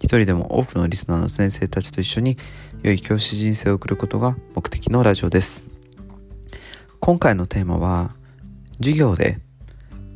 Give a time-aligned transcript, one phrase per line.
[0.00, 2.36] 一人でも多くのリスナーの先生たちと一緒に
[2.82, 5.70] 良い教師人生を送ることが目的のラジオです。
[7.00, 8.14] 今回のテーマは
[8.76, 9.38] 授業で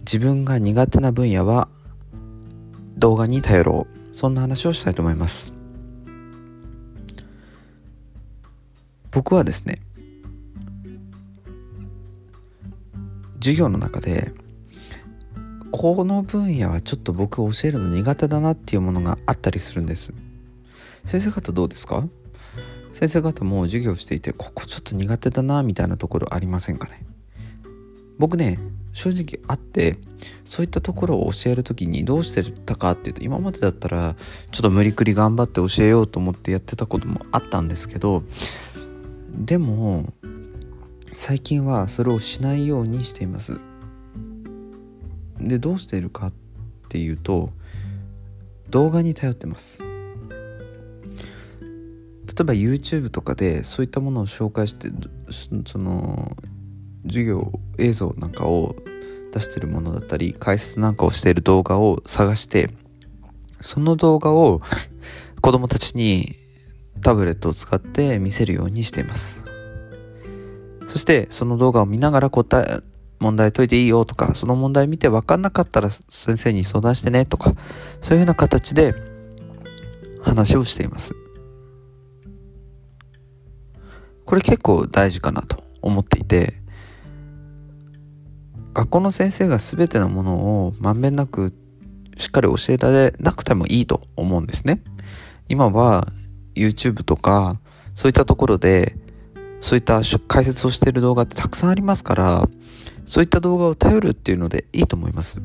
[0.00, 1.68] 自分が苦手な分野は
[2.98, 5.54] 動画に頼ろうそんな話をしたいと思います
[9.10, 9.80] 僕はですね
[13.36, 14.32] 授業の中で
[15.76, 20.14] この分野はちょっと僕教えるの苦手だなっていうものがあったりするんです。
[21.04, 22.06] 先生方どうですか？
[22.92, 27.04] 先生方も授業していてここちょっと苦手だなみたいなところありませんかね？
[28.18, 28.60] 僕ね
[28.92, 29.98] 正直あって
[30.44, 34.14] そういったところを教える時にどうしてたかっていうと今までだったら
[34.52, 38.22] ちょっと無理くり頑張って教えようと思ってやってたこともあったんですけど
[39.32, 40.12] でも
[41.12, 43.58] 最近はそれをしないようにしています。
[45.48, 46.32] でどうしているかっ
[46.88, 47.50] ていうと
[48.70, 49.80] 動画に頼ってます。
[49.80, 49.86] 例
[52.40, 54.90] えば YouTube とかでそういったものを紹介して
[55.66, 56.36] その
[57.04, 58.74] 授業映像なんかを
[59.32, 62.70] 出してるものだったり解説なんかをしている動画を探して
[63.60, 64.62] その動画を
[65.42, 66.34] 子供たちに
[67.02, 69.44] タブレットを使って見せるようにしています。
[70.88, 77.54] そしてその動画を見ながら答え問題解いていいよとか、その問題見て分かんなかったら先生に相談してねとか、
[78.02, 78.94] そういうような形で
[80.20, 81.14] 話をしています。
[84.24, 86.54] これ結構大事かなと思っていて、
[88.72, 90.34] 学校の先生が全てのもの
[90.66, 91.54] をまんべんなく
[92.18, 94.82] しっかり教えられなくてもいいと思うんですね。
[95.48, 96.08] 今は
[96.54, 97.60] YouTube とか
[97.94, 98.96] そういったところで
[99.60, 102.48] そういった解説をしている動画ってたくさんありますから
[103.06, 105.40] そういった動画を頼るっていうのでいいと思います。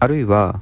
[0.00, 0.60] あるいは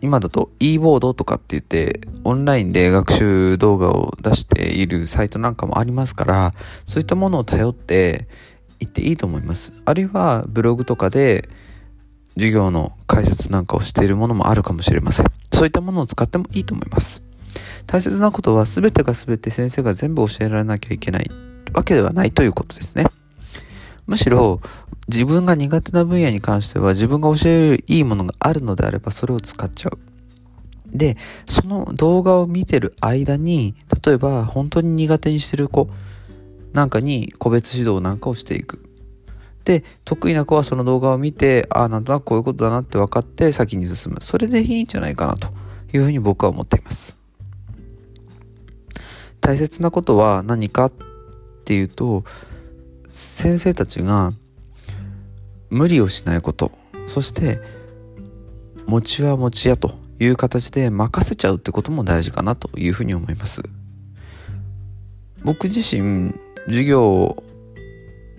[0.00, 6.54] 今だと e ボードとかって言ってオンラインで学習動画を出しているサイトなんかもありますから
[6.86, 8.28] そういったものを頼って
[8.80, 9.72] いっていいと思います。
[9.84, 11.48] あるいはブログとかで
[12.34, 15.26] 授業の解説なんかをしているものもあるかもしれません。
[15.52, 17.22] そういったものを使ってもいいと思います。
[17.86, 21.30] 大切なことは全てが全て先生が全部教えられなきゃいけない
[21.72, 23.06] わけではないということですね。
[24.08, 24.60] むしろ
[25.06, 29.98] 自分が苦手な分野に関しては自分が教えるいいものがあるのであればそれを使っちゃう。
[30.90, 33.74] で、その動画を見てる間に、
[34.04, 35.90] 例えば本当に苦手にしてる子
[36.72, 38.82] なんかに個別指導なんかをしていく。
[39.64, 44.22] で、得意な子はその動画を見て、ああ、なんとなくこういうことだなって分かって先に進む。
[44.22, 45.48] それでいいんじゃないかなと
[45.92, 47.18] いうふうに僕は思っています。
[49.42, 50.92] 大切なことは何かっ
[51.64, 52.24] ていうと、
[53.08, 54.32] 先生たちが
[55.70, 56.72] 無理をしないこと
[57.06, 57.60] そして
[58.86, 63.62] 餅は餅やという形で任せちゃうってことも大事かなというふうに思います。
[65.44, 66.34] 僕自身
[66.66, 67.36] 授業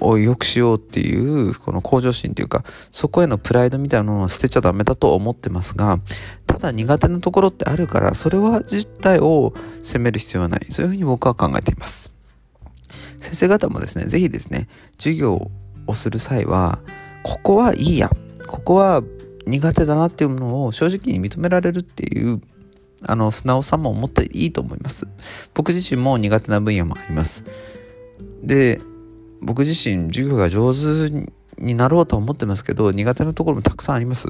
[0.01, 5.99] を良くしようっていうこの向上心というかそこへのプライドみたいなのは捨てちゃダメだと思ってますが
[6.47, 9.53] ただ苦手なところってあるからそれは実態を
[9.83, 10.65] 責める必要はない。
[10.71, 12.18] そういうふうに僕は考えています。
[13.19, 15.51] 先生方もですね、是非ですね、授業
[15.87, 16.79] をする際は、
[17.23, 18.09] ここはいいや、
[18.47, 19.03] ここは
[19.45, 22.41] 苦手だなっていうものを正直に認められるっていう、
[23.03, 25.07] あの、素直さも持っていいと思います。
[25.53, 27.43] 僕自身も苦手な分野もあります。
[28.43, 28.81] で、
[29.41, 31.09] 僕自身授業が上手
[31.59, 34.27] になろうとは思ってますけど、苦手なところもたくさんあります。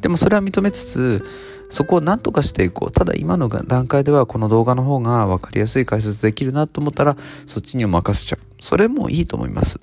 [0.00, 1.24] でもそれは認めつつ、
[1.70, 2.92] そこを何とかしていこう。
[2.92, 7.16] ただ今の段階ではこの動画の方が分かりやすい解説できるなと思ったら、
[7.46, 8.62] そっちに任せちゃう。
[8.62, 9.80] それもいいと思います。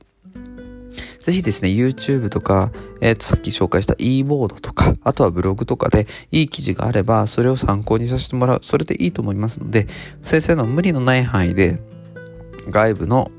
[1.25, 2.71] ぜひですね、YouTube とか、
[3.01, 8.59] えっ、ー、と、さっき紹介した e ボードとか、あとはブログとかでいい記事があれば、それを参考にさせてもらう。
[8.61, 9.87] それでいいと思いますので、
[10.23, 11.81] 先生の無理のない範囲で、
[12.69, 13.31] 外部の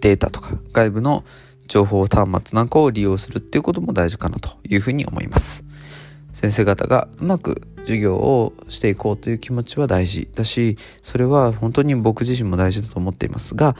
[0.00, 1.24] データとか、外部の
[1.68, 5.64] 情報端末なんかを利用するっていうことも大事かなというふうに思います。
[6.32, 13.76] 先生方がうまく授業をしていこうという気持ちは大事だしそれは本当に僕自身も大事だと思っていますが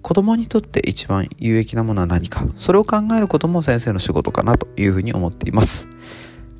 [0.00, 2.46] 子供にとって一番有益なものは何か？
[2.56, 5.88] それを考えることも先生の仕事かなというふうに思っています。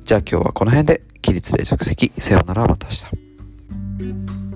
[0.03, 2.11] じゃあ今日はこの辺で起立で着席。
[2.17, 4.48] さようならまた明日。